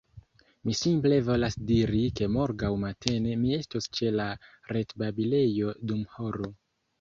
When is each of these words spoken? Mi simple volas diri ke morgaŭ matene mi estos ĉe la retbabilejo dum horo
Mi 0.67 0.73
simple 0.77 1.17
volas 1.27 1.57
diri 1.71 1.99
ke 2.19 2.29
morgaŭ 2.35 2.71
matene 2.85 3.35
mi 3.43 3.53
estos 3.59 3.89
ĉe 3.99 4.15
la 4.17 4.27
retbabilejo 4.75 5.77
dum 5.93 6.03
horo 6.17 6.51